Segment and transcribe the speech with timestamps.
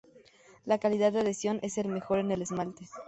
[0.65, 2.87] La calidad de adhesión es mejor en el esmalte.